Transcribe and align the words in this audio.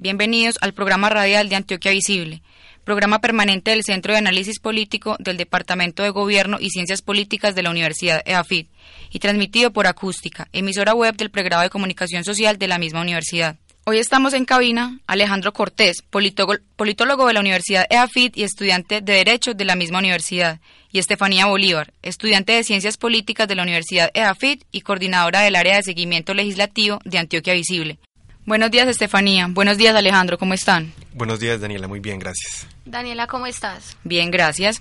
Bienvenidos 0.00 0.58
al 0.60 0.74
programa 0.74 1.10
radial 1.10 1.48
de 1.48 1.56
Antioquia 1.56 1.90
Visible, 1.90 2.40
programa 2.84 3.20
permanente 3.20 3.72
del 3.72 3.82
Centro 3.82 4.12
de 4.12 4.20
Análisis 4.20 4.60
Político 4.60 5.16
del 5.18 5.36
Departamento 5.36 6.04
de 6.04 6.10
Gobierno 6.10 6.58
y 6.60 6.70
Ciencias 6.70 7.02
Políticas 7.02 7.56
de 7.56 7.64
la 7.64 7.70
Universidad 7.70 8.22
EAFIT 8.24 8.68
y 9.10 9.18
transmitido 9.18 9.72
por 9.72 9.88
Acústica, 9.88 10.46
emisora 10.52 10.94
web 10.94 11.16
del 11.16 11.32
pregrado 11.32 11.64
de 11.64 11.70
Comunicación 11.70 12.22
Social 12.22 12.58
de 12.58 12.68
la 12.68 12.78
misma 12.78 13.00
universidad. 13.00 13.56
Hoy 13.86 13.98
estamos 13.98 14.34
en 14.34 14.44
cabina 14.44 15.00
Alejandro 15.08 15.52
Cortés, 15.52 16.02
politólogo 16.02 17.26
de 17.26 17.32
la 17.32 17.40
Universidad 17.40 17.86
EAFIT 17.90 18.36
y 18.36 18.44
estudiante 18.44 19.00
de 19.00 19.14
Derecho 19.14 19.54
de 19.54 19.64
la 19.64 19.74
misma 19.74 19.98
universidad, 19.98 20.60
y 20.92 21.00
Estefanía 21.00 21.46
Bolívar, 21.46 21.92
estudiante 22.02 22.52
de 22.52 22.62
Ciencias 22.62 22.98
Políticas 22.98 23.48
de 23.48 23.56
la 23.56 23.64
Universidad 23.64 24.10
EAFIT 24.14 24.62
y 24.70 24.82
coordinadora 24.82 25.40
del 25.40 25.56
área 25.56 25.76
de 25.76 25.82
seguimiento 25.82 26.34
legislativo 26.34 27.00
de 27.04 27.18
Antioquia 27.18 27.54
Visible. 27.54 27.98
Buenos 28.48 28.70
días, 28.70 28.88
Estefanía. 28.88 29.46
Buenos 29.50 29.76
días, 29.76 29.94
Alejandro. 29.94 30.38
¿Cómo 30.38 30.54
están? 30.54 30.90
Buenos 31.12 31.38
días, 31.38 31.60
Daniela. 31.60 31.86
Muy 31.86 32.00
bien, 32.00 32.18
gracias. 32.18 32.66
Daniela, 32.86 33.26
¿cómo 33.26 33.46
estás? 33.46 33.98
Bien, 34.04 34.30
gracias. 34.30 34.80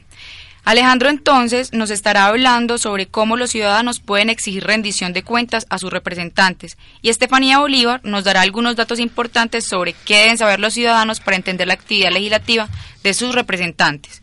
Alejandro 0.64 1.10
entonces 1.10 1.74
nos 1.74 1.90
estará 1.90 2.28
hablando 2.28 2.78
sobre 2.78 3.08
cómo 3.08 3.36
los 3.36 3.50
ciudadanos 3.50 4.00
pueden 4.00 4.30
exigir 4.30 4.64
rendición 4.64 5.12
de 5.12 5.24
cuentas 5.24 5.66
a 5.70 5.80
sus 5.80 5.92
representantes 5.92 6.78
y 7.02 7.10
Estefanía 7.10 7.60
Bolívar 7.60 8.00
nos 8.06 8.24
dará 8.24 8.40
algunos 8.40 8.78
datos 8.78 9.00
importantes 9.00 9.66
sobre 9.66 9.92
qué 10.06 10.20
deben 10.20 10.38
saber 10.38 10.62
los 10.62 10.74
ciudadanos 10.74 11.20
para 11.20 11.36
entender 11.36 11.68
la 11.68 11.74
actividad 11.74 12.12
legislativa 12.12 12.70
de 13.04 13.14
sus 13.14 13.36
representantes. 13.36 14.22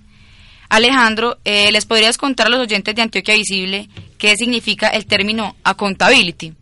Alejandro, 0.70 1.36
eh, 1.44 1.70
¿les 1.70 1.84
podrías 1.84 2.16
contar 2.16 2.46
a 2.46 2.50
los 2.50 2.60
oyentes 2.60 2.94
de 2.94 3.02
Antioquia 3.02 3.34
Visible 3.34 3.90
qué 4.16 4.36
significa 4.36 4.88
el 4.88 5.04
término 5.04 5.54
accountability? 5.64 6.54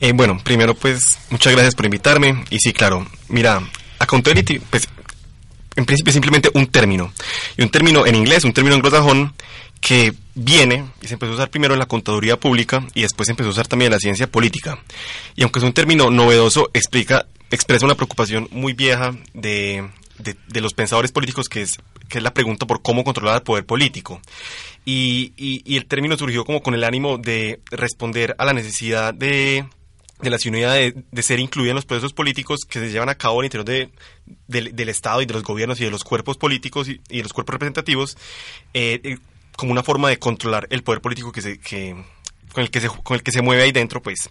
Eh, 0.00 0.12
bueno, 0.12 0.38
primero 0.42 0.74
pues 0.74 1.02
muchas 1.30 1.52
gracias 1.52 1.74
por 1.74 1.86
invitarme 1.86 2.44
y 2.50 2.58
sí, 2.58 2.72
claro, 2.72 3.06
mira, 3.28 3.60
accountability 3.98 4.60
pues 4.60 4.88
en 5.74 5.86
principio 5.86 6.10
es 6.10 6.14
simplemente 6.14 6.50
un 6.54 6.66
término 6.66 7.12
y 7.56 7.62
un 7.62 7.70
término 7.70 8.06
en 8.06 8.14
inglés, 8.14 8.44
un 8.44 8.52
término 8.52 8.76
anglosajón 8.76 9.34
que 9.80 10.12
viene 10.34 10.84
y 11.02 11.08
se 11.08 11.14
empezó 11.14 11.32
a 11.32 11.34
usar 11.36 11.50
primero 11.50 11.74
en 11.74 11.80
la 11.80 11.86
contaduría 11.86 12.38
pública 12.38 12.86
y 12.94 13.02
después 13.02 13.26
se 13.26 13.32
empezó 13.32 13.48
a 13.48 13.52
usar 13.52 13.66
también 13.66 13.88
en 13.88 13.94
la 13.94 14.00
ciencia 14.00 14.30
política. 14.30 14.78
Y 15.36 15.42
aunque 15.42 15.58
es 15.58 15.64
un 15.64 15.72
término 15.72 16.10
novedoso, 16.10 16.70
explica, 16.74 17.26
expresa 17.50 17.86
una 17.86 17.94
preocupación 17.94 18.48
muy 18.50 18.72
vieja 18.72 19.16
de, 19.34 19.88
de, 20.18 20.60
los 20.60 20.74
pensadores 20.74 21.12
políticos 21.12 21.48
que 21.48 21.62
es, 21.62 21.78
que 22.08 22.18
es 22.18 22.24
la 22.24 22.34
pregunta 22.34 22.66
por 22.66 22.82
cómo 22.82 23.04
controlar 23.04 23.36
el 23.36 23.42
poder 23.42 23.64
político. 23.64 24.20
Y, 24.84 25.32
y, 25.36 25.62
y 25.64 25.76
el 25.76 25.86
término 25.86 26.16
surgió 26.16 26.44
como 26.44 26.62
con 26.62 26.74
el 26.74 26.84
ánimo 26.84 27.18
de 27.18 27.60
responder 27.70 28.34
a 28.38 28.44
la 28.44 28.52
necesidad 28.52 29.14
de 29.14 29.66
de 30.20 30.30
la 30.30 30.38
ciudadanía 30.38 30.72
de, 30.72 31.04
de, 31.10 31.22
ser 31.22 31.38
incluida 31.38 31.70
en 31.70 31.76
los 31.76 31.84
procesos 31.84 32.12
políticos 32.12 32.60
que 32.68 32.80
se 32.80 32.90
llevan 32.90 33.08
a 33.08 33.14
cabo 33.14 33.40
al 33.40 33.46
interior 33.46 33.64
de, 33.64 33.90
del 34.46 34.88
Estado 34.88 35.22
y 35.22 35.26
de 35.26 35.34
los 35.34 35.42
gobiernos 35.42 35.80
y 35.80 35.84
de 35.84 35.90
los 35.90 36.04
cuerpos 36.04 36.36
políticos 36.36 36.88
y, 36.88 37.00
y 37.08 37.22
los 37.22 37.32
cuerpos 37.32 37.54
representativos 37.54 38.16
eh, 38.74 39.00
eh, 39.04 39.18
como 39.56 39.72
una 39.72 39.82
forma 39.82 40.08
de 40.08 40.18
controlar 40.18 40.66
el 40.70 40.82
poder 40.82 41.00
político 41.00 41.32
que 41.32 41.42
se, 41.42 41.58
que, 41.58 41.96
con 42.52 42.62
el 42.62 42.70
que 42.70 42.80
se, 42.80 42.88
con 42.88 43.16
el 43.16 43.22
que 43.22 43.32
se 43.32 43.42
mueve 43.42 43.62
ahí 43.62 43.72
dentro, 43.72 44.00
pues. 44.00 44.30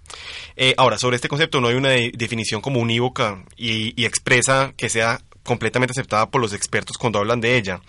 Eh, 0.55 0.73
ahora, 0.77 0.97
sobre 0.97 1.17
este 1.17 1.27
concepto 1.27 1.59
no 1.59 1.67
hay 1.67 1.75
una 1.75 1.89
definición 1.89 2.61
como 2.61 2.79
unívoca 2.79 3.43
y, 3.57 3.93
y, 4.01 4.05
expresa 4.05 4.73
que 4.77 4.89
sea 4.89 5.21
completamente 5.43 5.91
aceptada 5.91 6.29
por 6.29 6.41
los 6.41 6.53
expertos 6.53 6.97
cuando 6.97 7.19
hablan 7.19 7.41
de 7.41 7.57
ella, 7.57 7.81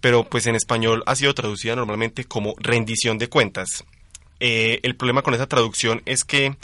pero 0.00 0.24
pues 0.24 0.46
en 0.46 0.56
español 0.56 1.02
ha 1.06 1.14
sido 1.14 1.34
traducida 1.34 1.76
normalmente 1.76 2.24
como 2.24 2.54
rendición 2.58 3.18
de 3.18 3.28
cuentas. 3.28 3.84
Eh, 4.40 4.80
el 4.82 4.96
problema 4.96 5.22
con 5.22 5.34
esa 5.34 5.46
traducción 5.46 6.02
es 6.06 6.24
que, 6.24 6.56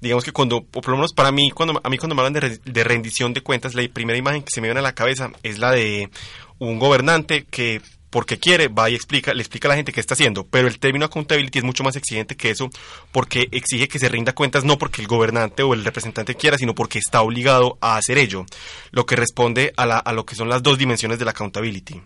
digamos 0.00 0.24
que 0.24 0.32
cuando, 0.32 0.58
o 0.58 0.62
por 0.62 0.88
lo 0.88 0.96
menos 0.96 1.12
para 1.12 1.32
mí, 1.32 1.50
cuando 1.50 1.80
a 1.82 1.90
mí 1.90 1.98
cuando 1.98 2.14
me 2.14 2.22
hablan 2.22 2.60
de, 2.64 2.84
rendición 2.84 3.34
de 3.34 3.42
cuentas, 3.42 3.74
la 3.74 3.86
primera 3.92 4.18
imagen 4.18 4.42
que 4.42 4.50
se 4.52 4.60
me 4.60 4.68
viene 4.68 4.80
a 4.80 4.84
la 4.84 4.94
cabeza 4.94 5.32
es 5.42 5.58
la 5.58 5.72
de 5.72 6.10
un 6.58 6.78
gobernante 6.78 7.44
que 7.44 7.82
porque 8.10 8.38
quiere, 8.38 8.68
va 8.68 8.88
y 8.88 8.94
explica, 8.94 9.34
le 9.34 9.40
explica 9.40 9.66
a 9.66 9.70
la 9.70 9.74
gente 9.74 9.92
qué 9.92 9.98
está 9.98 10.14
haciendo. 10.14 10.46
Pero 10.46 10.68
el 10.68 10.78
término 10.78 11.04
accountability 11.04 11.58
es 11.58 11.64
mucho 11.64 11.82
más 11.82 11.96
exigente 11.96 12.36
que 12.36 12.50
eso, 12.50 12.70
porque 13.10 13.48
exige 13.50 13.88
que 13.88 13.98
se 13.98 14.08
rinda 14.08 14.32
cuentas 14.32 14.62
no 14.62 14.78
porque 14.78 15.02
el 15.02 15.08
gobernante 15.08 15.64
o 15.64 15.74
el 15.74 15.84
representante 15.84 16.36
quiera, 16.36 16.56
sino 16.56 16.76
porque 16.76 17.00
está 17.00 17.22
obligado 17.22 17.76
a 17.80 17.96
hacer 17.96 18.18
ello, 18.18 18.46
lo 18.92 19.04
que 19.04 19.16
responde 19.16 19.72
a, 19.76 19.84
la, 19.84 19.98
a 19.98 20.12
lo 20.12 20.24
que 20.24 20.36
son 20.36 20.48
las 20.48 20.62
dos 20.62 20.78
dimensiones 20.78 21.18
de 21.18 21.24
la 21.24 21.32
accountability. 21.32 22.02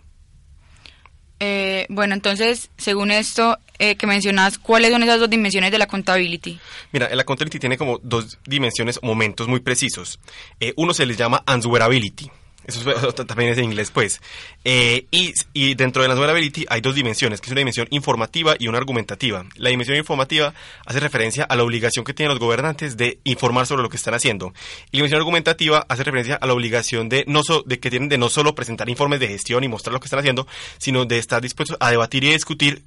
Eh, 1.40 1.86
bueno, 1.88 2.14
entonces, 2.14 2.70
según 2.76 3.10
esto 3.10 3.58
eh, 3.78 3.96
que 3.96 4.06
mencionas, 4.06 4.58
¿cuáles 4.58 4.90
son 4.90 5.02
esas 5.02 5.20
dos 5.20 5.30
dimensiones 5.30 5.70
de 5.70 5.78
la 5.78 5.84
accountability? 5.84 6.58
Mira, 6.92 7.08
la 7.14 7.22
accountability 7.22 7.58
tiene 7.58 7.78
como 7.78 7.98
dos 8.02 8.38
dimensiones, 8.44 9.00
momentos 9.02 9.46
muy 9.46 9.60
precisos. 9.60 10.18
Eh, 10.58 10.72
uno 10.76 10.94
se 10.94 11.06
les 11.06 11.16
llama 11.16 11.42
answerability. 11.46 12.30
Eso 12.68 13.14
también 13.24 13.50
es 13.50 13.56
en 13.56 13.64
inglés, 13.64 13.90
pues. 13.90 14.20
Eh, 14.62 15.06
y, 15.10 15.74
dentro 15.74 16.02
de 16.02 16.08
la 16.08 16.12
answerability 16.12 16.66
hay 16.68 16.82
dos 16.82 16.94
dimensiones, 16.94 17.40
que 17.40 17.46
es 17.46 17.52
una 17.52 17.60
dimensión 17.60 17.88
informativa 17.90 18.56
y 18.58 18.68
una 18.68 18.76
argumentativa. 18.76 19.46
La 19.56 19.70
dimensión 19.70 19.96
informativa 19.96 20.52
hace 20.84 21.00
referencia 21.00 21.44
a 21.44 21.56
la 21.56 21.64
obligación 21.64 22.04
que 22.04 22.12
tienen 22.12 22.34
los 22.34 22.38
gobernantes 22.38 22.98
de 22.98 23.20
informar 23.24 23.66
sobre 23.66 23.82
lo 23.82 23.88
que 23.88 23.96
están 23.96 24.12
haciendo. 24.12 24.52
Y 24.90 24.98
la 24.98 24.98
dimensión 24.98 25.20
argumentativa 25.20 25.86
hace 25.88 26.04
referencia 26.04 26.34
a 26.34 26.46
la 26.46 26.52
obligación 26.52 27.08
de, 27.08 27.24
no 27.26 27.42
so, 27.42 27.62
de 27.62 27.80
que 27.80 27.88
tienen 27.88 28.10
de 28.10 28.18
no 28.18 28.28
solo 28.28 28.54
presentar 28.54 28.90
informes 28.90 29.20
de 29.20 29.28
gestión 29.28 29.64
y 29.64 29.68
mostrar 29.68 29.94
lo 29.94 30.00
que 30.00 30.06
están 30.06 30.20
haciendo, 30.20 30.46
sino 30.76 31.06
de 31.06 31.18
estar 31.18 31.40
dispuestos 31.40 31.78
a 31.80 31.90
debatir 31.90 32.24
y 32.24 32.32
discutir 32.32 32.84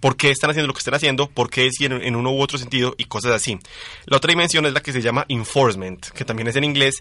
por 0.00 0.16
qué 0.16 0.30
están 0.30 0.50
haciendo 0.50 0.66
lo 0.66 0.72
que 0.72 0.78
están 0.78 0.94
haciendo, 0.94 1.28
por 1.28 1.50
qué 1.50 1.64
deciden 1.64 2.02
en 2.02 2.16
uno 2.16 2.32
u 2.32 2.40
otro 2.40 2.58
sentido 2.58 2.94
y 2.98 3.04
cosas 3.04 3.32
así. 3.32 3.58
La 4.06 4.16
otra 4.16 4.30
dimensión 4.30 4.66
es 4.66 4.72
la 4.72 4.80
que 4.80 4.92
se 4.92 5.02
llama 5.02 5.26
enforcement, 5.28 6.08
que 6.10 6.24
también 6.24 6.48
es 6.48 6.56
en 6.56 6.64
inglés, 6.64 6.96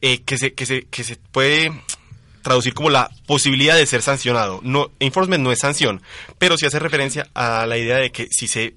eh, 0.00 0.22
que, 0.22 0.38
se, 0.38 0.54
que, 0.54 0.66
se, 0.66 0.84
que 0.84 1.04
se 1.04 1.16
puede 1.16 1.72
traducir 2.42 2.74
como 2.74 2.90
la 2.90 3.10
posibilidad 3.26 3.76
de 3.76 3.86
ser 3.86 4.02
sancionado. 4.02 4.60
No, 4.62 4.90
enforcement 5.00 5.42
no 5.42 5.52
es 5.52 5.58
sanción, 5.58 6.02
pero 6.38 6.56
sí 6.56 6.66
hace 6.66 6.78
referencia 6.78 7.28
a 7.34 7.66
la 7.66 7.76
idea 7.78 7.96
de 7.96 8.10
que 8.10 8.28
si 8.30 8.48
se 8.48 8.74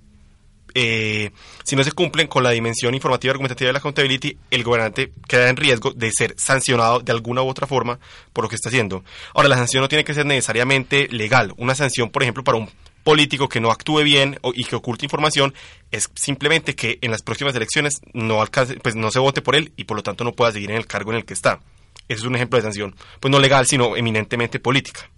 eh, 0.73 1.31
si 1.63 1.75
no 1.75 1.83
se 1.83 1.91
cumplen 1.91 2.27
con 2.27 2.43
la 2.43 2.51
dimensión 2.51 2.93
informativa 2.93 3.29
y 3.29 3.31
argumentativa 3.31 3.67
de 3.67 3.73
la 3.73 3.79
accountability, 3.79 4.37
el 4.49 4.63
gobernante 4.63 5.11
queda 5.27 5.49
en 5.49 5.57
riesgo 5.57 5.91
de 5.91 6.11
ser 6.11 6.33
sancionado 6.37 6.99
de 6.99 7.11
alguna 7.11 7.41
u 7.41 7.49
otra 7.49 7.67
forma 7.67 7.99
por 8.33 8.45
lo 8.45 8.49
que 8.49 8.55
está 8.55 8.69
haciendo. 8.69 9.03
Ahora, 9.33 9.49
la 9.49 9.57
sanción 9.57 9.81
no 9.81 9.89
tiene 9.89 10.03
que 10.03 10.13
ser 10.13 10.25
necesariamente 10.25 11.07
legal. 11.09 11.53
Una 11.57 11.75
sanción, 11.75 12.09
por 12.09 12.23
ejemplo, 12.23 12.43
para 12.43 12.57
un 12.57 12.69
político 13.03 13.49
que 13.49 13.59
no 13.59 13.71
actúe 13.71 14.03
bien 14.03 14.39
y 14.53 14.63
que 14.65 14.75
oculte 14.75 15.05
información 15.05 15.53
es 15.91 16.09
simplemente 16.15 16.75
que 16.75 16.99
en 17.01 17.11
las 17.11 17.21
próximas 17.21 17.55
elecciones 17.55 18.01
no 18.13 18.41
alcance, 18.41 18.75
pues 18.75 18.95
no 18.95 19.11
se 19.11 19.19
vote 19.19 19.41
por 19.41 19.55
él 19.55 19.73
y 19.75 19.85
por 19.85 19.97
lo 19.97 20.03
tanto 20.03 20.23
no 20.23 20.33
pueda 20.33 20.51
seguir 20.51 20.71
en 20.71 20.77
el 20.77 20.87
cargo 20.87 21.11
en 21.11 21.17
el 21.17 21.25
que 21.25 21.33
está. 21.33 21.59
Ese 22.07 22.19
es 22.19 22.25
un 22.25 22.35
ejemplo 22.35 22.57
de 22.57 22.63
sanción, 22.63 22.95
pues 23.19 23.31
no 23.31 23.39
legal, 23.39 23.65
sino 23.65 23.95
eminentemente 23.95 24.59
política. 24.59 25.09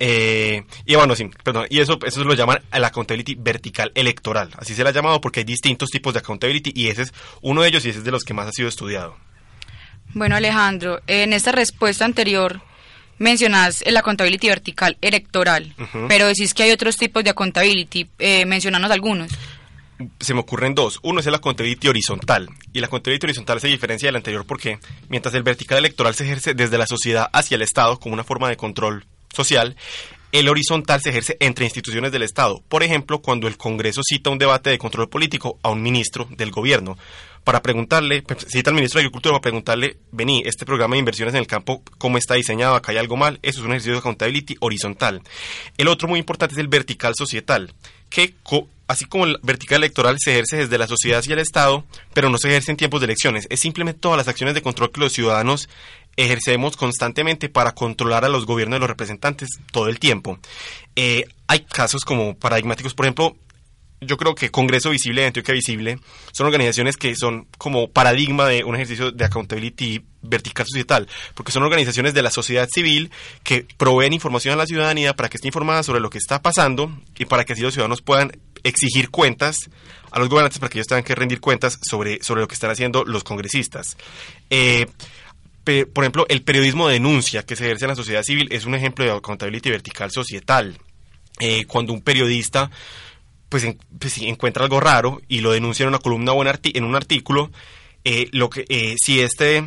Eh, 0.00 0.62
y 0.86 0.94
bueno, 0.94 1.16
sí, 1.16 1.28
perdón, 1.42 1.66
y 1.70 1.80
eso, 1.80 1.98
eso 2.04 2.22
lo 2.22 2.34
llaman 2.34 2.62
la 2.72 2.86
accountability 2.86 3.34
vertical 3.34 3.90
electoral. 3.94 4.50
Así 4.56 4.74
se 4.74 4.84
la 4.84 4.90
ha 4.90 4.92
llamado 4.92 5.20
porque 5.20 5.40
hay 5.40 5.44
distintos 5.44 5.90
tipos 5.90 6.14
de 6.14 6.20
accountability 6.20 6.72
y 6.74 6.88
ese 6.88 7.02
es 7.02 7.14
uno 7.42 7.62
de 7.62 7.68
ellos 7.68 7.84
y 7.84 7.90
ese 7.90 7.98
es 7.98 8.04
de 8.04 8.12
los 8.12 8.24
que 8.24 8.34
más 8.34 8.46
ha 8.46 8.52
sido 8.52 8.68
estudiado. 8.68 9.16
Bueno, 10.14 10.36
Alejandro, 10.36 11.00
en 11.06 11.32
esta 11.32 11.52
respuesta 11.52 12.04
anterior 12.04 12.62
mencionas 13.18 13.84
la 13.86 14.00
accountability 14.00 14.48
vertical 14.48 14.96
electoral, 15.00 15.74
pero 16.08 16.26
decís 16.26 16.54
que 16.54 16.64
hay 16.64 16.70
otros 16.70 16.96
tipos 16.96 17.24
de 17.24 17.30
accountability, 17.30 18.08
eh, 18.18 18.46
mencionanos 18.46 18.90
algunos. 18.90 19.30
Se 20.20 20.32
me 20.32 20.40
ocurren 20.40 20.74
dos. 20.74 21.00
Uno 21.02 21.18
es 21.18 21.26
la 21.26 21.38
accountability 21.38 21.88
horizontal. 21.88 22.48
Y 22.72 22.78
la 22.78 22.86
accountability 22.86 23.26
horizontal 23.26 23.60
se 23.60 23.66
diferencia 23.66 24.06
del 24.06 24.16
anterior 24.16 24.46
porque 24.46 24.78
mientras 25.08 25.34
el 25.34 25.42
vertical 25.42 25.78
electoral 25.78 26.14
se 26.14 26.24
ejerce 26.24 26.54
desde 26.54 26.78
la 26.78 26.86
sociedad 26.86 27.28
hacia 27.32 27.56
el 27.56 27.62
Estado 27.62 27.98
como 27.98 28.14
una 28.14 28.22
forma 28.22 28.48
de 28.48 28.56
control 28.56 29.06
social, 29.34 29.76
el 30.30 30.48
horizontal 30.48 31.00
se 31.00 31.10
ejerce 31.10 31.36
entre 31.40 31.64
instituciones 31.64 32.12
del 32.12 32.22
Estado. 32.22 32.62
Por 32.68 32.82
ejemplo, 32.82 33.20
cuando 33.20 33.48
el 33.48 33.56
Congreso 33.56 34.02
cita 34.04 34.30
un 34.30 34.38
debate 34.38 34.70
de 34.70 34.78
control 34.78 35.08
político 35.08 35.58
a 35.62 35.70
un 35.70 35.82
ministro 35.82 36.28
del 36.30 36.50
gobierno 36.50 36.96
para 37.48 37.62
preguntarle, 37.62 38.20
pues, 38.20 38.44
cita 38.46 38.68
al 38.68 38.74
ministro 38.74 38.98
de 38.98 39.04
Agricultura 39.04 39.32
para 39.32 39.40
preguntarle, 39.40 39.96
vení, 40.12 40.42
este 40.44 40.66
programa 40.66 40.96
de 40.96 40.98
inversiones 40.98 41.32
en 41.32 41.40
el 41.40 41.46
campo, 41.46 41.82
¿cómo 41.96 42.18
está 42.18 42.34
diseñado? 42.34 42.74
Acá 42.74 42.92
hay 42.92 42.98
algo 42.98 43.16
mal. 43.16 43.38
Eso 43.40 43.60
es 43.60 43.64
un 43.64 43.70
ejercicio 43.70 43.94
de 43.94 44.00
accountability 44.00 44.56
horizontal. 44.60 45.22
El 45.78 45.88
otro 45.88 46.08
muy 46.08 46.18
importante 46.18 46.52
es 46.52 46.58
el 46.58 46.68
vertical 46.68 47.14
societal, 47.16 47.72
que 48.10 48.34
así 48.86 49.06
como 49.06 49.24
el 49.24 49.38
vertical 49.42 49.78
electoral 49.78 50.18
se 50.18 50.32
ejerce 50.32 50.58
desde 50.58 50.76
la 50.76 50.86
sociedad 50.86 51.20
hacia 51.20 51.32
el 51.32 51.38
Estado, 51.38 51.86
pero 52.12 52.28
no 52.28 52.36
se 52.36 52.48
ejerce 52.48 52.70
en 52.70 52.76
tiempos 52.76 53.00
de 53.00 53.06
elecciones. 53.06 53.46
Es 53.48 53.60
simplemente 53.60 53.98
todas 53.98 54.18
las 54.18 54.28
acciones 54.28 54.54
de 54.54 54.60
control 54.60 54.92
que 54.92 55.00
los 55.00 55.14
ciudadanos 55.14 55.70
ejercemos 56.16 56.76
constantemente 56.76 57.48
para 57.48 57.72
controlar 57.72 58.26
a 58.26 58.28
los 58.28 58.44
gobiernos 58.44 58.76
de 58.76 58.80
los 58.80 58.90
representantes 58.90 59.48
todo 59.72 59.88
el 59.88 59.98
tiempo. 59.98 60.38
Eh, 60.96 61.24
hay 61.46 61.60
casos 61.60 62.04
como 62.04 62.36
paradigmáticos, 62.36 62.92
por 62.92 63.06
ejemplo, 63.06 63.38
yo 64.00 64.16
creo 64.16 64.34
que 64.34 64.50
Congreso 64.50 64.90
Visible 64.90 65.26
Antioquia 65.26 65.54
Visible 65.54 65.98
son 66.32 66.46
organizaciones 66.46 66.96
que 66.96 67.14
son 67.16 67.46
como 67.58 67.90
paradigma 67.90 68.46
de 68.46 68.64
un 68.64 68.74
ejercicio 68.74 69.10
de 69.10 69.24
accountability 69.24 70.04
vertical 70.22 70.66
societal, 70.66 71.08
porque 71.34 71.52
son 71.52 71.62
organizaciones 71.62 72.14
de 72.14 72.22
la 72.22 72.30
sociedad 72.30 72.68
civil 72.72 73.10
que 73.42 73.66
proveen 73.76 74.12
información 74.12 74.54
a 74.54 74.56
la 74.56 74.66
ciudadanía 74.66 75.14
para 75.14 75.28
que 75.28 75.36
esté 75.36 75.48
informada 75.48 75.82
sobre 75.82 76.00
lo 76.00 76.10
que 76.10 76.18
está 76.18 76.42
pasando 76.42 76.92
y 77.18 77.24
para 77.24 77.44
que 77.44 77.54
así 77.54 77.62
los 77.62 77.74
ciudadanos 77.74 78.02
puedan 78.02 78.32
exigir 78.64 79.10
cuentas 79.10 79.56
a 80.10 80.18
los 80.18 80.28
gobernantes 80.28 80.58
para 80.58 80.70
que 80.70 80.78
ellos 80.78 80.86
tengan 80.86 81.04
que 81.04 81.14
rendir 81.14 81.40
cuentas 81.40 81.78
sobre, 81.82 82.22
sobre 82.22 82.40
lo 82.40 82.48
que 82.48 82.54
están 82.54 82.70
haciendo 82.70 83.04
los 83.04 83.24
congresistas. 83.24 83.96
Eh, 84.50 84.86
por 85.92 86.04
ejemplo, 86.04 86.24
el 86.30 86.42
periodismo 86.42 86.88
de 86.88 86.94
denuncia 86.94 87.42
que 87.42 87.54
se 87.54 87.64
ejerce 87.64 87.84
en 87.84 87.90
la 87.90 87.94
sociedad 87.94 88.22
civil 88.22 88.48
es 88.50 88.64
un 88.64 88.74
ejemplo 88.74 89.04
de 89.04 89.10
accountability 89.10 89.70
vertical 89.70 90.10
societal. 90.10 90.78
Eh, 91.40 91.66
cuando 91.66 91.92
un 91.92 92.00
periodista 92.00 92.70
pues, 93.48 93.66
pues 93.98 94.18
encuentra 94.18 94.64
algo 94.64 94.80
raro 94.80 95.20
y 95.28 95.40
lo 95.40 95.52
denuncia 95.52 95.84
en 95.84 95.88
una 95.88 95.98
columna 95.98 96.32
o 96.32 96.42
en, 96.42 96.84
un 96.84 96.96
artículo, 96.96 97.50
eh, 98.04 98.28
lo 98.32 98.50
que, 98.50 98.64
eh, 98.68 98.96
si 99.00 99.20
este 99.20 99.64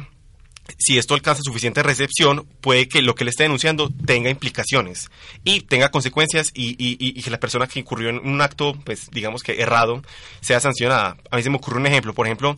si 0.78 0.98
esto 0.98 1.13
alcanza 1.13 1.42
suficiente 1.44 1.83
recepción, 1.83 2.48
puede 2.62 2.88
que 2.88 3.01
lo 3.01 3.16
que 3.16 3.24
le 3.24 3.31
esté 3.31 3.44
denunciando 3.44 3.89
tenga 4.06 4.30
implicaciones 4.30 5.10
y 5.44 5.62
tenga 5.62 5.89
consecuencias 5.89 6.50
y, 6.54 6.75
y, 6.78 7.22
que 7.22 7.30
la 7.30 7.39
persona 7.39 7.68
que 7.68 7.80
incurrió 7.80 8.10
en 8.10 8.18
un 8.19 8.42
acto, 8.42 8.74
pues 8.86 9.10
digamos 9.12 9.44
que 9.44 9.62
errado, 9.62 10.01
sea 10.39 10.60
sancionada. 10.60 11.18
A 11.30 11.36
mí 11.36 11.44
se 11.44 11.50
me 11.50 11.57
ocurre 11.57 11.78
un 11.78 11.88
ejemplo, 11.88 12.13
por 12.13 12.25
ejemplo, 12.25 12.57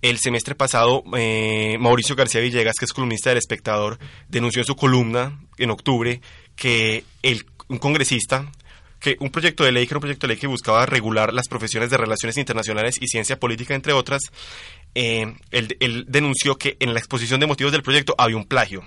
el 0.00 0.18
semestre 0.18 0.54
pasado 0.54 1.04
eh, 1.16 1.76
Mauricio 1.78 2.16
García 2.16 2.40
Villegas, 2.40 2.76
que 2.78 2.84
es 2.84 2.92
columnista 2.92 3.30
del 3.30 3.38
Espectador, 3.38 3.98
denunció 4.28 4.62
en 4.62 4.66
su 4.66 4.76
columna 4.76 5.40
en 5.58 5.70
octubre 5.70 6.20
que 6.56 7.04
el, 7.22 7.46
un 7.68 7.78
congresista 7.78 8.50
que 9.02 9.16
un 9.20 9.30
proyecto 9.30 9.64
de 9.64 9.72
ley, 9.72 9.86
que 9.86 9.92
era 9.92 9.98
un 9.98 10.02
proyecto 10.02 10.26
de 10.26 10.34
ley 10.34 10.40
que 10.40 10.46
buscaba 10.46 10.86
regular 10.86 11.34
las 11.34 11.48
profesiones 11.48 11.90
de 11.90 11.96
relaciones 11.96 12.38
internacionales 12.38 12.96
y 13.00 13.08
ciencia 13.08 13.38
política, 13.38 13.74
entre 13.74 13.92
otras, 13.92 14.22
eh, 14.94 15.34
él, 15.50 16.06
denunció 16.08 16.56
que 16.56 16.76
en 16.78 16.94
la 16.94 17.00
exposición 17.00 17.40
de 17.40 17.46
motivos 17.46 17.72
del 17.72 17.82
proyecto 17.82 18.14
había 18.16 18.36
un 18.36 18.46
plagio 18.46 18.82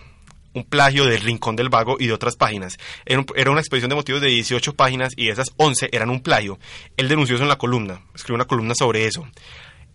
un 0.54 0.64
plagio 0.64 1.04
del 1.04 1.20
Rincón 1.20 1.58
del 1.58 1.68
Vago 1.68 1.98
y 2.00 2.08
de 2.08 2.14
otras 2.14 2.38
páginas. 2.38 2.78
Era, 3.06 3.52
una 3.52 3.60
exposición 3.60 3.90
de 3.90 3.96
motivos 3.96 4.22
de 4.22 4.30
18 4.30 4.74
páginas 4.74 5.12
y 5.18 5.28
esas 5.28 5.50
11 5.58 5.90
eran 5.92 6.10
un 6.10 6.22
plagio. 6.22 6.58
Él 6.96 7.10
denunció 7.10 7.36
eso 7.36 7.44
en 7.44 7.50
la 7.50 7.58
columna, 7.58 8.00
escribió 8.16 8.36
una 8.36 8.46
columna 8.46 8.74
sobre 8.74 9.06
eso. 9.06 9.28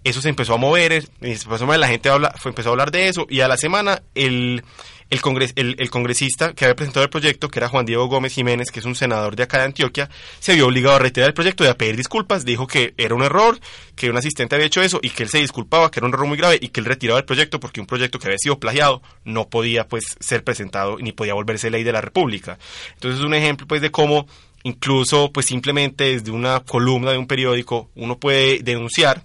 Eso 0.04 0.20
se 0.20 0.28
empezó 0.28 0.52
a 0.52 0.58
mover, 0.58 1.02
la 1.22 1.88
gente 1.88 2.10
empezó 2.44 2.68
a 2.68 2.72
hablar 2.72 2.90
de 2.90 3.08
eso 3.08 3.26
y 3.30 3.40
a 3.40 3.48
la 3.48 3.56
semana 3.56 4.02
el, 4.14 4.62
el, 5.10 5.20
congres, 5.20 5.52
el, 5.56 5.90
congresista 5.90 6.54
que 6.54 6.64
había 6.64 6.76
presentado 6.76 7.04
el 7.04 7.10
proyecto, 7.10 7.48
que 7.48 7.58
era 7.58 7.68
Juan 7.68 7.84
Diego 7.84 8.06
Gómez 8.06 8.32
Jiménez, 8.32 8.70
que 8.70 8.78
es 8.78 8.86
un 8.86 8.94
senador 8.94 9.34
de 9.34 9.42
acá 9.42 9.58
de 9.58 9.64
Antioquia, 9.64 10.08
se 10.38 10.54
vio 10.54 10.68
obligado 10.68 10.96
a 10.96 10.98
retirar 11.00 11.28
el 11.28 11.34
proyecto 11.34 11.64
y 11.64 11.66
a 11.66 11.76
pedir 11.76 11.96
disculpas. 11.96 12.44
Dijo 12.44 12.66
que 12.66 12.94
era 12.96 13.14
un 13.14 13.22
error, 13.22 13.58
que 13.96 14.08
un 14.08 14.16
asistente 14.16 14.54
había 14.54 14.68
hecho 14.68 14.82
eso 14.82 15.00
y 15.02 15.10
que 15.10 15.24
él 15.24 15.28
se 15.28 15.38
disculpaba, 15.38 15.90
que 15.90 15.98
era 15.98 16.06
un 16.06 16.14
error 16.14 16.26
muy 16.26 16.38
grave 16.38 16.58
y 16.60 16.68
que 16.68 16.80
él 16.80 16.86
retiraba 16.86 17.18
el 17.18 17.24
proyecto 17.24 17.58
porque 17.58 17.80
un 17.80 17.86
proyecto 17.86 18.18
que 18.18 18.28
había 18.28 18.38
sido 18.38 18.58
plagiado 18.58 19.02
no 19.24 19.48
podía 19.48 19.86
pues 19.88 20.16
ser 20.20 20.44
presentado 20.44 20.96
ni 20.98 21.12
podía 21.12 21.34
volverse 21.34 21.70
ley 21.70 21.82
de 21.82 21.92
la 21.92 22.00
República. 22.00 22.58
Entonces 22.94 23.20
es 23.20 23.26
un 23.26 23.34
ejemplo 23.34 23.66
pues 23.66 23.80
de 23.80 23.90
cómo 23.90 24.26
incluso 24.62 25.32
pues 25.32 25.46
simplemente 25.46 26.04
desde 26.04 26.30
una 26.30 26.60
columna 26.60 27.10
de 27.10 27.18
un 27.18 27.26
periódico 27.26 27.90
uno 27.94 28.18
puede 28.18 28.60
denunciar 28.60 29.22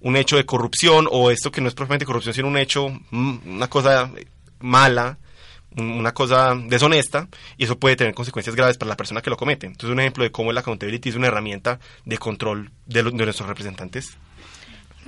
un 0.00 0.16
hecho 0.16 0.36
de 0.36 0.46
corrupción 0.46 1.08
o 1.10 1.30
esto 1.30 1.50
que 1.50 1.60
no 1.60 1.68
es 1.68 1.74
propiamente 1.74 2.04
corrupción 2.04 2.34
sino 2.34 2.48
un 2.48 2.58
hecho, 2.58 2.88
mm, 3.10 3.38
una 3.46 3.68
cosa 3.68 4.12
mala, 4.60 5.18
una 5.76 6.12
cosa 6.12 6.54
deshonesta, 6.54 7.28
y 7.56 7.64
eso 7.64 7.78
puede 7.78 7.96
tener 7.96 8.14
consecuencias 8.14 8.56
graves 8.56 8.78
para 8.78 8.88
la 8.88 8.96
persona 8.96 9.20
que 9.20 9.30
lo 9.30 9.36
comete. 9.36 9.66
Entonces, 9.66 9.90
un 9.90 10.00
ejemplo 10.00 10.24
de 10.24 10.30
cómo 10.30 10.52
la 10.52 10.60
accountability 10.60 11.10
es 11.10 11.14
una 11.14 11.28
herramienta 11.28 11.78
de 12.04 12.18
control 12.18 12.70
de, 12.86 13.02
de 13.02 13.12
nuestros 13.12 13.48
representantes. 13.48 14.16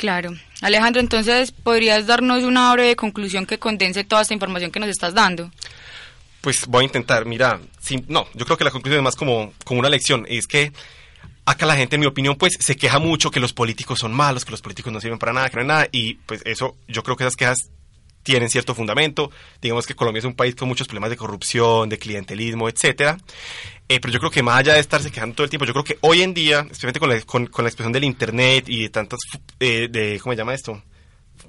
Claro. 0.01 0.33
Alejandro, 0.63 1.01
entonces, 1.01 1.53
¿podrías 1.53 2.07
darnos 2.07 2.43
una 2.45 2.73
breve 2.73 2.97
conclusión 2.97 3.45
que 3.45 3.59
condense 3.59 4.05
toda 4.05 4.23
esta 4.23 4.33
información 4.33 4.71
que 4.71 4.81
nos 4.81 4.89
estás 4.89 5.13
dando? 5.13 5.51
Pues 6.41 6.67
voy 6.67 6.85
a 6.85 6.87
intentar, 6.87 7.27
mira, 7.27 7.61
no, 8.09 8.27
yo 8.33 8.47
creo 8.47 8.57
que 8.57 8.65
la 8.65 8.71
conclusión 8.71 9.01
es 9.01 9.05
más 9.05 9.17
como, 9.17 9.53
como 9.65 9.81
una 9.81 9.91
lección, 9.91 10.25
es 10.27 10.47
que 10.47 10.73
acá 11.45 11.67
la 11.67 11.77
gente, 11.77 11.97
en 11.97 12.01
mi 12.01 12.07
opinión, 12.07 12.37
pues 12.37 12.55
se 12.59 12.77
queja 12.77 12.99
mucho 12.99 13.31
que 13.31 13.41
los 13.41 13.53
políticos 13.53 13.99
son 13.99 14.15
malos, 14.15 14.47
que 14.47 14.53
los 14.53 14.63
políticos 14.63 14.91
no 14.91 15.03
sirven 15.03 15.19
para 15.19 15.35
nada, 15.35 15.51
que 15.51 15.57
no 15.57 15.63
hay 15.63 15.69
nada, 15.69 15.89
y 15.93 16.15
pues 16.15 16.41
eso, 16.47 16.77
yo 16.89 17.03
creo 17.03 17.17
que 17.17 17.25
esas 17.25 17.37
quejas 17.37 17.59
tienen 18.23 18.49
cierto 18.49 18.75
fundamento. 18.75 19.31
Digamos 19.61 19.87
que 19.87 19.95
Colombia 19.95 20.21
es 20.21 20.25
un 20.25 20.35
país 20.35 20.55
con 20.55 20.69
muchos 20.69 20.87
problemas 20.87 21.11
de 21.11 21.17
corrupción, 21.17 21.89
de 21.89 21.99
clientelismo, 21.99 22.69
etcétera. 22.69 23.19
Eh, 23.89 23.99
pero 24.01 24.13
yo 24.13 24.21
creo 24.21 24.31
que 24.31 24.43
más 24.43 24.59
allá 24.59 24.75
de 24.75 24.81
estarse 24.81 25.11
quejando 25.11 25.35
todo 25.35 25.45
el 25.45 25.51
tiempo, 25.51 25.67
yo 25.67 25.73
creo 25.73 25.85
que 25.85 25.99
hoy 26.03 26.23
en 26.23 26.33
día, 26.33 26.61
especialmente 26.61 27.01
con 27.01 27.09
la, 27.09 27.21
con, 27.23 27.65
la 27.65 27.69
expresión 27.69 27.93
del 27.93 28.05
Internet 28.05 28.69
y 28.69 28.83
de 28.83 28.89
tantas, 28.91 29.19
eh, 29.59 29.89
de, 29.91 30.21
¿cómo 30.21 30.33
se 30.33 30.39
llama 30.39 30.55
esto? 30.55 30.81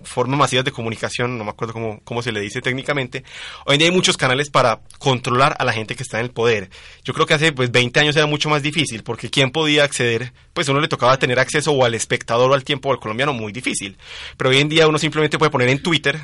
formas 0.04 0.38
masivas 0.38 0.66
de 0.66 0.72
comunicación, 0.72 1.38
no 1.38 1.44
me 1.44 1.52
acuerdo 1.52 1.74
cómo, 1.74 2.02
cómo 2.04 2.22
se 2.22 2.32
le 2.32 2.40
dice 2.40 2.62
técnicamente, 2.62 3.24
hoy 3.66 3.76
en 3.76 3.80
día 3.80 3.88
hay 3.90 3.94
muchos 3.94 4.18
canales 4.18 4.50
para 4.50 4.82
controlar 5.00 5.56
a 5.60 5.66
la 5.66 5.74
gente 5.74 5.96
que 5.96 6.04
está 6.04 6.20
en 6.20 6.26
el 6.26 6.32
poder. 6.32 6.70
Yo 7.04 7.14
creo 7.14 7.26
que 7.26 7.34
hace 7.34 7.52
pues 7.52 7.72
20 7.72 8.00
años 8.00 8.16
era 8.16 8.26
mucho 8.26 8.50
más 8.50 8.62
difícil, 8.64 9.04
porque 9.04 9.30
¿quién 9.30 9.52
podía 9.52 9.84
acceder? 9.84 10.34
Pues 10.54 10.68
uno 10.70 10.80
le 10.80 10.88
tocaba 10.88 11.18
tener 11.18 11.40
acceso 11.40 11.72
o 11.72 11.86
al 11.86 11.94
espectador 11.94 12.52
o 12.52 12.54
al 12.54 12.64
tiempo 12.64 12.90
o 12.90 12.94
al 12.94 13.00
colombiano, 13.00 13.34
muy 13.34 13.52
difícil. 13.52 13.98
Pero 14.38 14.50
hoy 14.50 14.58
en 14.58 14.70
día 14.70 14.88
uno 14.88 14.98
simplemente 14.98 15.38
puede 15.38 15.52
poner 15.52 15.70
en 15.70 15.82
Twitter 15.82 16.20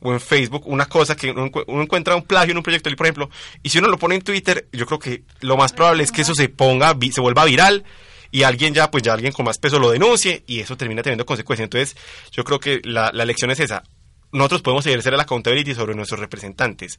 o 0.00 0.12
en 0.12 0.20
Facebook 0.20 0.64
una 0.66 0.86
cosa 0.86 1.16
que 1.16 1.30
uno, 1.30 1.50
encuentra 1.82 2.16
un 2.16 2.22
plagio 2.22 2.52
en 2.52 2.58
un 2.58 2.62
proyecto, 2.62 2.90
por 2.96 3.06
ejemplo, 3.06 3.30
y 3.62 3.70
si 3.70 3.78
uno 3.78 3.88
lo 3.88 3.98
pone 3.98 4.14
en 4.14 4.22
Twitter, 4.22 4.68
yo 4.72 4.86
creo 4.86 4.98
que 4.98 5.22
lo 5.40 5.56
más 5.56 5.72
probable 5.72 6.04
es 6.04 6.12
que 6.12 6.22
eso 6.22 6.34
se 6.34 6.48
ponga, 6.48 6.96
se 7.10 7.20
vuelva 7.20 7.44
viral 7.44 7.84
y 8.30 8.42
alguien 8.42 8.74
ya, 8.74 8.90
pues 8.90 9.02
ya 9.02 9.12
alguien 9.12 9.32
con 9.32 9.44
más 9.44 9.58
peso 9.58 9.78
lo 9.78 9.90
denuncie 9.90 10.42
y 10.46 10.60
eso 10.60 10.76
termina 10.76 11.02
teniendo 11.02 11.24
consecuencias. 11.24 11.66
Entonces, 11.66 11.96
yo 12.32 12.44
creo 12.44 12.58
que 12.58 12.80
la, 12.84 13.10
la 13.12 13.24
lección 13.24 13.50
es 13.50 13.60
esa. 13.60 13.84
Nosotros 14.32 14.62
podemos 14.62 14.84
ejercer 14.86 15.12
la 15.12 15.22
accountability 15.22 15.74
sobre 15.74 15.94
nuestros 15.94 16.18
representantes. 16.18 16.98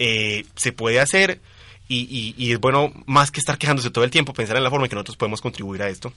Eh, 0.00 0.44
se 0.56 0.72
puede 0.72 0.98
hacer 0.98 1.40
y, 1.86 2.34
y 2.36 2.52
es 2.52 2.58
bueno, 2.58 2.92
más 3.06 3.30
que 3.30 3.38
estar 3.38 3.56
quejándose 3.56 3.90
todo 3.90 4.04
el 4.04 4.10
tiempo, 4.10 4.32
pensar 4.32 4.56
en 4.56 4.64
la 4.64 4.70
forma 4.70 4.86
en 4.86 4.90
que 4.90 4.96
nosotros 4.96 5.16
podemos 5.16 5.40
contribuir 5.40 5.82
a 5.82 5.88
esto. 5.88 6.12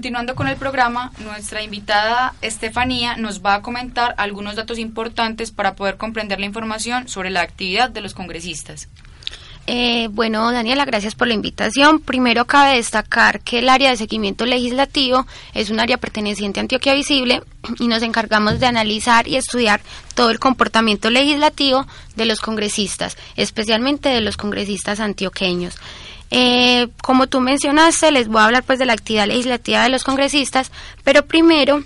Continuando 0.00 0.34
con 0.34 0.48
el 0.48 0.56
programa, 0.56 1.12
nuestra 1.18 1.62
invitada 1.62 2.32
Estefanía 2.40 3.18
nos 3.18 3.44
va 3.44 3.56
a 3.56 3.60
comentar 3.60 4.14
algunos 4.16 4.56
datos 4.56 4.78
importantes 4.78 5.50
para 5.50 5.76
poder 5.76 5.98
comprender 5.98 6.40
la 6.40 6.46
información 6.46 7.06
sobre 7.06 7.28
la 7.28 7.42
actividad 7.42 7.90
de 7.90 8.00
los 8.00 8.14
congresistas. 8.14 8.88
Eh, 9.66 10.08
bueno, 10.10 10.50
Daniela, 10.52 10.86
gracias 10.86 11.14
por 11.14 11.28
la 11.28 11.34
invitación. 11.34 12.00
Primero 12.00 12.46
cabe 12.46 12.76
destacar 12.76 13.40
que 13.42 13.58
el 13.58 13.68
área 13.68 13.90
de 13.90 13.98
seguimiento 13.98 14.46
legislativo 14.46 15.26
es 15.52 15.68
un 15.68 15.80
área 15.80 15.98
perteneciente 15.98 16.60
a 16.60 16.62
Antioquia 16.62 16.94
Visible 16.94 17.42
y 17.78 17.86
nos 17.86 18.02
encargamos 18.02 18.58
de 18.58 18.66
analizar 18.66 19.28
y 19.28 19.36
estudiar 19.36 19.82
todo 20.14 20.30
el 20.30 20.38
comportamiento 20.38 21.10
legislativo 21.10 21.86
de 22.16 22.24
los 22.24 22.40
congresistas, 22.40 23.18
especialmente 23.36 24.08
de 24.08 24.22
los 24.22 24.38
congresistas 24.38 24.98
antioqueños. 24.98 25.76
Eh, 26.30 26.88
como 27.02 27.26
tú 27.26 27.40
mencionaste, 27.40 28.10
les 28.12 28.28
voy 28.28 28.40
a 28.40 28.44
hablar 28.44 28.62
pues 28.62 28.78
de 28.78 28.86
la 28.86 28.92
actividad 28.92 29.26
legislativa 29.26 29.82
de 29.82 29.88
los 29.88 30.04
congresistas, 30.04 30.70
pero 31.02 31.26
primero 31.26 31.82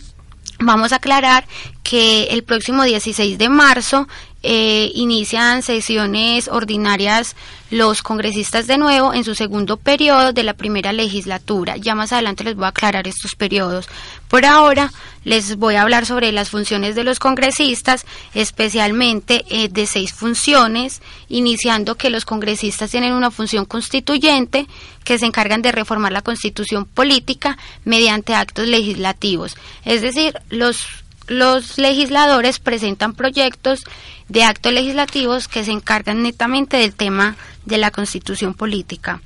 vamos 0.59 0.93
a 0.93 0.97
aclarar 0.97 1.47
que 1.85 2.25
el 2.31 2.43
próximo 2.43 2.83
16 2.83 3.39
de 3.39 3.49
marzo 3.49 4.09
eh, 4.43 4.91
inician 4.95 5.63
sesiones 5.63 6.49
ordinarias 6.49 7.37
los 7.71 8.03
congresistas 8.03 8.67
de 8.67 8.79
nuevo 8.79 9.15
en 9.15 9.25
su 9.25 9.35
segundo 9.35 9.77
periodo 9.77 10.33
de 10.33 10.43
la 10.43 10.55
primera 10.55 10.93
legislatura. 10.93 11.77
Ya 11.77 11.95
más 11.95 12.13
adelante 12.13 12.45
les 12.45 12.55
voy 12.55 12.65
a 12.65 12.69
aclarar 12.69 13.07
estos 13.07 13.35
periodos. 13.37 13.87
Por 14.29 14.45
ahora 14.45 14.93
les 15.25 15.57
voy 15.57 15.75
a 15.75 15.83
hablar 15.83 16.07
sobre 16.07 16.33
las 16.33 16.51
funciones 16.51 16.95
de 16.95 17.05
los 17.05 17.19
congresistas, 17.19 18.07
especialmente 18.35 19.45
eh, 19.49 19.69
de 19.69 19.87
seis 19.87 20.13
funciones, 20.13 21.03
iniciando 21.29 21.97
que 21.97 22.11
los 22.11 22.25
congresistas 22.25 22.91
tienen 22.91 23.13
una 23.13 23.31
función 23.31 23.65
constituyente 23.67 24.67
que 25.05 25.19
se 25.19 25.27
encargan 25.27 25.63
de 25.63 25.73
reformar 25.73 26.13
la 26.13 26.23
constitución 26.23 26.87
política 26.87 27.59
mediante 27.85 28.35
actos 28.35 28.69
legislativos. 28.69 29.57
Es 29.85 30.01
decir, 30.01 30.35
los 30.49 31.04
los 31.27 31.79
legisladores 31.79 32.59
presentan 32.59 33.15
proyectos 33.15 33.85
de 34.29 34.45
actos 34.45 34.73
legislativos 34.73 35.49
que 35.49 35.65
se 35.65 35.73
encargan 35.73 36.23
netamente 36.23 36.77
del 36.77 36.95
tema 36.95 37.37
de 37.65 37.79
la 37.79 37.91
constitución 37.91 38.55
política. 38.55 39.21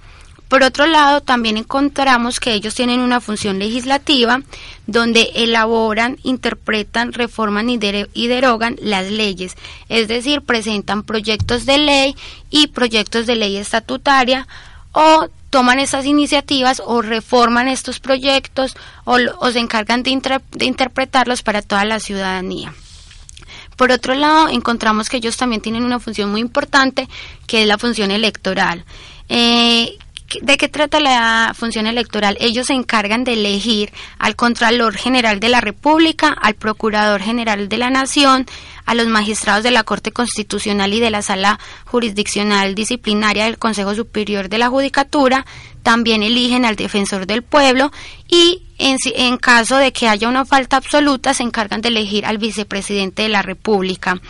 Por 0.48 0.62
otro 0.62 0.86
lado, 0.86 1.20
también 1.20 1.58
encontramos 1.58 2.40
que 2.40 2.54
ellos 2.54 2.74
tienen 2.74 3.00
una 3.00 3.20
función 3.20 3.58
legislativa 3.58 4.40
donde 4.86 5.30
elaboran, 5.34 6.16
interpretan, 6.22 7.12
reforman 7.12 7.68
y, 7.68 7.76
derogan 7.76 8.76
las 8.80 9.10
leyes, 9.10 9.56
es 9.90 10.08
decir, 10.08 10.40
presentan 10.40 11.02
proyectos 11.02 11.66
de 11.66 11.76
ley 11.76 12.16
y 12.48 12.68
proyectos 12.68 13.26
de 13.26 13.36
ley 13.36 13.58
estatutaria 13.58 14.48
o 14.92 15.28
toman 15.50 15.78
esas 15.78 16.04
iniciativas 16.04 16.82
o 16.84 17.02
reforman 17.02 17.68
estos 17.68 18.00
proyectos 18.00 18.76
o, 19.04 19.18
se 19.50 19.58
encargan 19.58 20.02
de, 20.02 20.10
interpretarlos 20.60 21.42
para 21.42 21.62
toda 21.62 21.84
la 21.84 22.00
ciudadanía. 22.00 22.74
Por 23.76 23.92
otro 23.92 24.14
lado, 24.14 24.48
encontramos 24.48 25.08
que 25.08 25.18
ellos 25.18 25.36
también 25.36 25.62
tienen 25.62 25.84
una 25.84 26.00
función 26.00 26.30
muy 26.30 26.40
importante, 26.40 27.08
que 27.46 27.62
es 27.62 27.68
la 27.68 27.78
función 27.78 28.10
electoral. 28.10 28.84
Eh, 29.28 29.96
¿De 30.42 30.58
qué 30.58 30.68
trata 30.68 31.00
la 31.00 31.54
función 31.56 31.86
electoral? 31.86 32.36
Ellos 32.38 32.66
se 32.66 32.74
encargan 32.74 33.24
de 33.24 33.32
elegir 33.32 33.90
al 34.18 34.36
Contralor 34.36 34.94
General 34.94 35.40
de 35.40 35.48
la 35.48 35.62
República, 35.62 36.28
al 36.28 36.54
Procurador 36.54 37.22
General 37.22 37.66
de 37.70 37.78
la 37.78 37.88
Nación, 37.88 38.44
a 38.84 38.94
los 38.94 39.06
magistrados 39.06 39.64
de 39.64 39.70
la 39.70 39.84
Corte 39.84 40.12
Constitucional 40.12 40.92
y 40.92 41.00
de 41.00 41.10
la 41.10 41.22
Sala 41.22 41.58
Jurisdiccional 41.86 42.74
Disciplinaria 42.74 43.46
del 43.46 43.56
Consejo 43.56 43.94
Superior 43.94 44.50
de 44.50 44.58
la 44.58 44.68
Judicatura, 44.68 45.46
también 45.82 46.22
eligen 46.22 46.66
al 46.66 46.76
defensor 46.76 47.26
del 47.26 47.42
pueblo 47.42 47.90
y 48.28 48.64
en, 48.76 48.98
en 49.14 49.38
caso 49.38 49.78
de 49.78 49.92
que 49.92 50.08
haya 50.08 50.28
una 50.28 50.44
falta 50.44 50.76
absoluta 50.76 51.32
se 51.32 51.42
encargan 51.42 51.80
de 51.80 51.88
elegir 51.88 52.26
al 52.26 52.36
vicepresidente 52.36 53.22
de 53.22 53.30
la 53.30 53.40
República. 53.40 54.20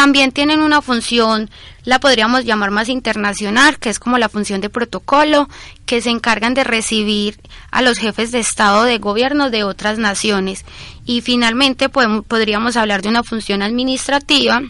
También 0.00 0.32
tienen 0.32 0.62
una 0.62 0.80
función, 0.80 1.50
la 1.84 2.00
podríamos 2.00 2.46
llamar 2.46 2.70
más 2.70 2.88
internacional, 2.88 3.78
que 3.78 3.90
es 3.90 3.98
como 3.98 4.16
la 4.16 4.30
función 4.30 4.62
de 4.62 4.70
protocolo, 4.70 5.46
que 5.84 6.00
se 6.00 6.08
encargan 6.08 6.54
de 6.54 6.64
recibir 6.64 7.38
a 7.70 7.82
los 7.82 7.98
jefes 7.98 8.32
de 8.32 8.38
Estado 8.38 8.84
de 8.84 8.96
gobierno 8.96 9.50
de 9.50 9.62
otras 9.62 9.98
naciones. 9.98 10.64
Y 11.04 11.20
finalmente 11.20 11.90
podríamos 11.90 12.78
hablar 12.78 13.02
de 13.02 13.10
una 13.10 13.22
función 13.22 13.60
administrativa, 13.60 14.62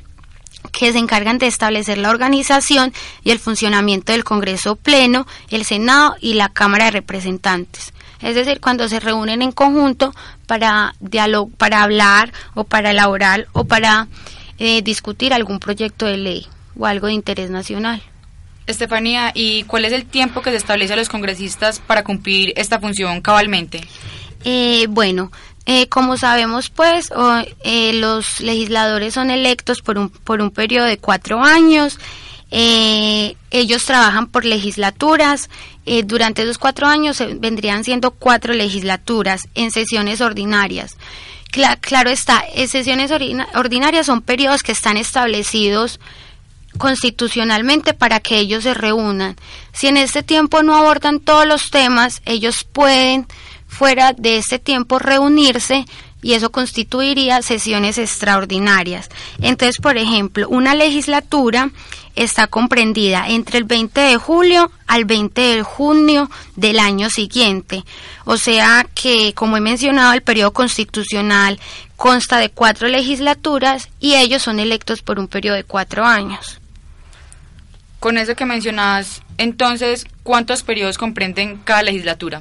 que 0.72 0.90
se 0.90 0.98
encargan 0.98 1.38
de 1.38 1.46
establecer 1.46 1.98
la 1.98 2.10
organización 2.10 2.92
y 3.22 3.30
el 3.30 3.38
funcionamiento 3.38 4.10
del 4.10 4.24
Congreso 4.24 4.74
Pleno, 4.74 5.28
el 5.48 5.64
Senado 5.64 6.16
y 6.20 6.34
la 6.34 6.48
Cámara 6.48 6.86
de 6.86 6.90
Representantes. 6.90 7.92
Es 8.20 8.34
decir, 8.34 8.60
cuando 8.60 8.88
se 8.88 8.98
reúnen 8.98 9.42
en 9.42 9.52
conjunto 9.52 10.12
para, 10.48 10.96
para 11.56 11.82
hablar 11.84 12.32
o 12.54 12.64
para 12.64 12.90
elaborar 12.90 13.46
o 13.52 13.64
para 13.64 14.08
eh, 14.62 14.82
discutir 14.82 15.32
algún 15.32 15.58
proyecto 15.58 16.04
de 16.04 16.18
ley 16.18 16.46
o 16.78 16.84
algo 16.84 17.06
de 17.06 17.14
interés 17.14 17.48
nacional. 17.48 18.02
Estefanía, 18.66 19.32
¿y 19.34 19.62
cuál 19.62 19.86
es 19.86 19.92
el 19.92 20.04
tiempo 20.04 20.42
que 20.42 20.50
se 20.50 20.58
establece 20.58 20.92
a 20.92 20.96
los 20.96 21.08
congresistas 21.08 21.80
para 21.80 22.04
cumplir 22.04 22.52
esta 22.56 22.78
función 22.78 23.22
cabalmente? 23.22 23.80
Eh, 24.44 24.86
bueno, 24.90 25.32
eh, 25.64 25.88
como 25.88 26.18
sabemos, 26.18 26.68
pues 26.68 27.10
los 27.10 28.40
legisladores 28.42 29.14
son 29.14 29.30
electos 29.30 29.80
por 29.80 29.96
un, 29.96 30.10
por 30.10 30.42
un 30.42 30.50
periodo 30.50 30.84
de 30.84 30.98
cuatro 30.98 31.42
años. 31.42 31.98
ellos 32.50 33.84
trabajan 33.86 34.26
por 34.26 34.44
legislaturas. 34.44 35.48
durante 36.04 36.42
esos 36.42 36.58
cuatro 36.58 36.86
años 36.86 37.22
vendrían 37.38 37.82
siendo 37.82 38.10
cuatro 38.10 38.52
legislaturas 38.52 39.48
en 39.54 39.70
sesiones 39.70 40.20
ordinarias 40.20 40.98
claro 41.50 42.10
está, 42.10 42.44
sesiones 42.68 43.10
ordinarias 43.54 44.06
son 44.06 44.22
periodos 44.22 44.62
que 44.62 44.72
están 44.72 44.96
establecidos 44.96 46.00
constitucionalmente 46.78 47.94
para 47.94 48.20
que 48.20 48.38
ellos 48.38 48.64
se 48.64 48.74
reúnan. 48.74 49.36
Si 49.72 49.88
en 49.88 49.96
este 49.96 50.22
tiempo 50.22 50.62
no 50.62 50.76
abordan 50.76 51.20
todos 51.20 51.46
los 51.46 51.70
temas, 51.70 52.22
ellos 52.24 52.64
pueden 52.64 53.26
fuera 53.66 54.12
de 54.12 54.36
este 54.36 54.58
tiempo 54.58 54.98
reunirse 54.98 55.86
y 56.22 56.34
eso 56.34 56.50
constituiría 56.50 57.42
sesiones 57.42 57.98
extraordinarias. 57.98 59.08
Entonces, 59.40 59.78
por 59.78 59.96
ejemplo, 59.96 60.48
una 60.48 60.74
legislatura 60.74 61.70
está 62.16 62.46
comprendida 62.46 63.28
entre 63.28 63.58
el 63.58 63.64
20 63.64 64.00
de 64.00 64.16
julio 64.16 64.70
al 64.86 65.04
20 65.04 65.40
de 65.40 65.62
junio 65.62 66.30
del 66.56 66.78
año 66.78 67.08
siguiente. 67.08 67.84
O 68.24 68.36
sea 68.36 68.86
que, 68.94 69.32
como 69.34 69.56
he 69.56 69.60
mencionado, 69.60 70.12
el 70.12 70.22
periodo 70.22 70.52
constitucional 70.52 71.58
consta 71.96 72.38
de 72.38 72.50
cuatro 72.50 72.88
legislaturas 72.88 73.88
y 74.00 74.14
ellos 74.14 74.42
son 74.42 74.60
electos 74.60 75.02
por 75.02 75.18
un 75.18 75.28
periodo 75.28 75.56
de 75.56 75.64
cuatro 75.64 76.04
años. 76.04 76.60
Con 78.00 78.16
eso 78.16 78.34
que 78.34 78.46
mencionabas, 78.46 79.22
entonces, 79.36 80.06
¿cuántos 80.22 80.62
periodos 80.62 80.96
comprenden 80.96 81.58
cada 81.64 81.82
legislatura? 81.82 82.40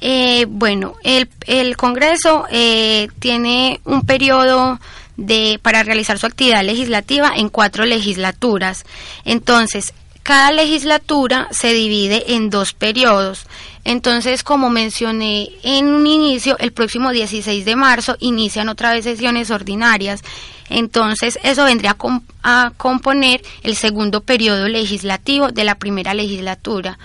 Eh, 0.00 0.46
bueno, 0.48 0.94
el, 1.02 1.28
el 1.46 1.76
Congreso 1.76 2.46
eh, 2.50 3.08
tiene 3.18 3.80
un 3.84 4.02
periodo 4.02 4.78
de, 5.16 5.58
para 5.60 5.82
realizar 5.82 6.18
su 6.18 6.26
actividad 6.26 6.62
legislativa 6.62 7.32
en 7.34 7.48
cuatro 7.48 7.84
legislaturas. 7.84 8.84
Entonces, 9.24 9.92
cada 10.22 10.52
legislatura 10.52 11.48
se 11.50 11.72
divide 11.72 12.34
en 12.34 12.50
dos 12.50 12.74
periodos. 12.74 13.46
Entonces, 13.84 14.42
como 14.42 14.70
mencioné 14.70 15.48
en 15.62 15.88
un 15.88 16.06
inicio, 16.06 16.56
el 16.58 16.72
próximo 16.72 17.10
16 17.10 17.64
de 17.64 17.76
marzo 17.76 18.16
inician 18.20 18.68
otra 18.68 18.92
vez 18.92 19.04
sesiones 19.04 19.50
ordinarias. 19.50 20.20
Entonces, 20.68 21.38
eso 21.42 21.64
vendría 21.64 21.96
a, 21.98 22.20
a 22.42 22.72
componer 22.76 23.42
el 23.62 23.74
segundo 23.74 24.20
periodo 24.20 24.68
legislativo 24.68 25.50
de 25.50 25.64
la 25.64 25.76
primera 25.76 26.12
legislatura. 26.12 26.98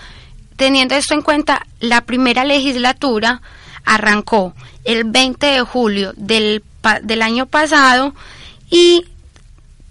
Teniendo 0.56 0.94
esto 0.94 1.14
en 1.14 1.22
cuenta, 1.22 1.66
la 1.80 2.02
primera 2.02 2.44
legislatura 2.44 3.42
arrancó 3.84 4.54
el 4.84 5.04
20 5.04 5.46
de 5.46 5.60
julio 5.62 6.12
del, 6.16 6.62
año 7.22 7.46
pasado 7.46 8.14
y 8.70 9.04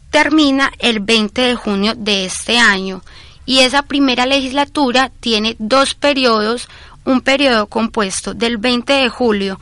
termina 0.10 0.72
el 0.80 1.00
20 1.00 1.42
de 1.42 1.56
junio 1.56 1.94
de 1.96 2.26
este 2.26 2.58
año. 2.58 3.02
Y 3.46 3.60
esa 3.60 3.84
primera 3.84 4.26
legislatura 4.26 5.12
tiene 5.20 5.56
dos 5.60 5.96
periodos, 5.96 6.70
un 7.04 7.22
periodo 7.22 7.68
compuesto 7.68 8.34
del 8.34 8.58
20 8.58 8.94
de 8.94 9.10
julio 9.10 9.60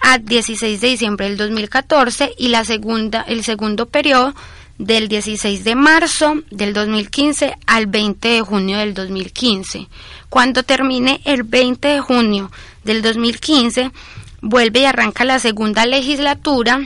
al 0.00 0.24
16 0.24 0.80
de 0.80 0.88
diciembre 0.88 1.28
del 1.28 1.38
2014 1.38 2.34
y 2.36 2.48
la 2.48 2.64
segunda, 2.64 3.22
el 3.22 3.44
segundo 3.44 3.86
periodo 3.86 4.34
del 4.82 5.06
16 5.06 5.62
de 5.62 5.76
marzo 5.76 6.42
del 6.50 6.72
2015 6.72 7.56
al 7.66 7.86
20 7.86 8.28
de 8.28 8.40
junio 8.40 8.78
del 8.78 8.94
2015. 8.94 9.88
Cuando 10.28 10.64
termine 10.64 11.20
el 11.24 11.44
20 11.44 11.86
de 11.86 12.00
junio 12.00 12.50
del 12.82 13.00
2015, 13.00 13.92
vuelve 14.40 14.80
y 14.80 14.84
arranca 14.84 15.24
la 15.24 15.38
segunda 15.38 15.86
legislatura, 15.86 16.80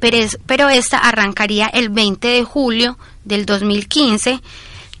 pero, 0.00 0.68
esta 0.68 0.98
arrancaría 0.98 1.66
el 1.66 1.88
20 1.88 2.28
de 2.28 2.44
julio 2.44 2.98
del 3.24 3.46
2015, 3.46 4.40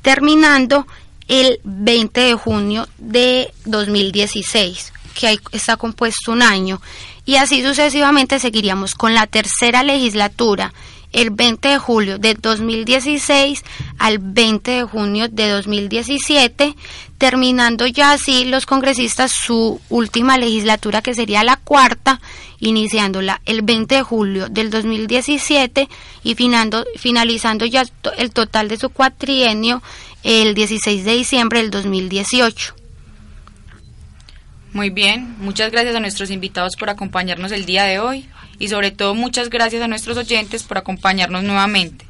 terminando 0.02 0.88
el 1.28 1.60
20 1.62 2.20
de 2.20 2.34
junio 2.34 2.88
de 2.98 3.52
2016, 3.64 4.92
que 5.14 5.28
ahí 5.28 5.38
está 5.52 5.76
compuesto 5.76 6.32
un 6.32 6.42
año. 6.42 6.80
Y 7.24 7.36
así 7.36 7.62
sucesivamente 7.62 8.40
seguiríamos 8.40 8.94
con 8.94 9.14
la 9.14 9.26
tercera 9.26 9.84
legislatura 9.84 10.72
el 11.12 11.30
20 11.30 11.68
de 11.68 11.78
julio 11.78 12.18
de 12.18 12.34
2016 12.34 13.64
al 13.98 14.18
20 14.18 14.70
de 14.70 14.82
junio 14.84 15.28
de 15.28 15.48
2017, 15.48 16.74
terminando 17.16 17.86
ya 17.86 18.12
así 18.12 18.44
los 18.44 18.66
congresistas 18.66 19.32
su 19.32 19.80
última 19.88 20.38
legislatura, 20.38 21.02
que 21.02 21.14
sería 21.14 21.44
la 21.44 21.56
cuarta, 21.56 22.20
iniciándola 22.60 23.40
el 23.46 23.62
20 23.62 23.94
de 23.94 24.02
julio 24.02 24.48
del 24.48 24.70
2017 24.70 25.88
y 26.24 26.34
finalizando 26.34 27.64
ya 27.66 27.84
el 28.16 28.30
total 28.30 28.68
de 28.68 28.76
su 28.76 28.90
cuatrienio 28.90 29.82
el 30.22 30.54
16 30.54 31.04
de 31.04 31.12
diciembre 31.14 31.60
del 31.60 31.70
2018. 31.70 32.77
Muy 34.72 34.90
bien, 34.90 35.36
muchas 35.38 35.72
gracias 35.72 35.96
a 35.96 36.00
nuestros 36.00 36.30
invitados 36.30 36.76
por 36.76 36.90
acompañarnos 36.90 37.52
el 37.52 37.64
día 37.64 37.84
de 37.84 38.00
hoy 38.00 38.28
y 38.58 38.68
sobre 38.68 38.90
todo 38.90 39.14
muchas 39.14 39.48
gracias 39.48 39.80
a 39.82 39.88
nuestros 39.88 40.18
oyentes 40.18 40.62
por 40.62 40.76
acompañarnos 40.76 41.42
nuevamente. 41.42 42.04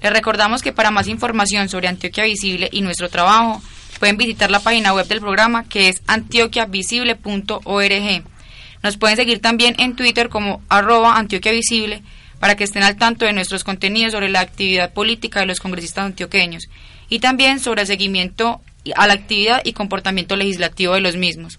Les 0.00 0.12
recordamos 0.12 0.62
que 0.62 0.72
para 0.72 0.92
más 0.92 1.08
información 1.08 1.68
sobre 1.68 1.88
Antioquia 1.88 2.22
Visible 2.24 2.68
y 2.70 2.82
nuestro 2.82 3.08
trabajo 3.08 3.60
pueden 3.98 4.16
visitar 4.16 4.48
la 4.48 4.60
página 4.60 4.94
web 4.94 5.08
del 5.08 5.20
programa 5.20 5.64
que 5.64 5.88
es 5.88 6.00
antioquiavisible.org. 6.06 8.22
Nos 8.80 8.96
pueden 8.96 9.16
seguir 9.16 9.40
también 9.40 9.74
en 9.78 9.96
Twitter 9.96 10.28
como 10.28 10.62
arroba 10.68 11.20
para 12.38 12.54
que 12.54 12.62
estén 12.62 12.84
al 12.84 12.96
tanto 12.96 13.24
de 13.24 13.32
nuestros 13.32 13.64
contenidos 13.64 14.12
sobre 14.12 14.28
la 14.28 14.38
actividad 14.38 14.92
política 14.92 15.40
de 15.40 15.46
los 15.46 15.58
congresistas 15.58 16.04
antioqueños 16.04 16.68
y 17.08 17.18
también 17.18 17.58
sobre 17.58 17.80
el 17.80 17.88
seguimiento 17.88 18.60
a 18.94 19.08
la 19.08 19.14
actividad 19.14 19.62
y 19.64 19.72
comportamiento 19.72 20.36
legislativo 20.36 20.94
de 20.94 21.00
los 21.00 21.16
mismos. 21.16 21.58